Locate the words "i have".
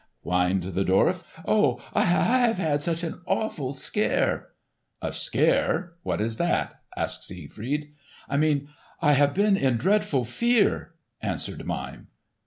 1.93-2.57, 8.99-9.35